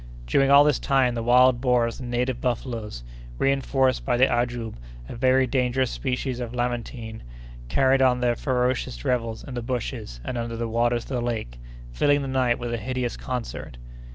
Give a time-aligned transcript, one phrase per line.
[0.25, 3.03] During all this time the wild boars and native buffaloes,
[3.37, 9.61] reënforced by the ajoub—a very dangerous species of lamantine—carried on their ferocious revels in the
[9.61, 11.59] bushes and under the waters of the lake,
[11.91, 13.77] filling the night with a hideous concert.